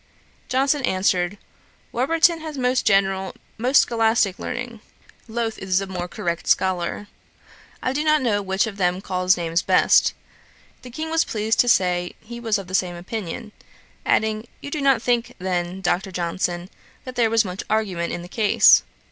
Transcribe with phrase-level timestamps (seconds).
[0.49, 1.37] Johnson answered,
[1.91, 4.81] 'Warburton has most general, most scholastick learning;
[5.27, 7.07] Lowth is the more correct scholar.
[7.83, 10.15] I do not know which of them calls names best.'
[10.81, 13.51] The King was pleased to say he was of the same opinion;
[14.03, 16.11] adding, 'You do not think, then, Dr.
[16.11, 16.71] Johnson,
[17.05, 18.81] that there was much argument in the case.'